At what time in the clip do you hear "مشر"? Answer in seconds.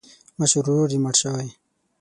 0.39-0.57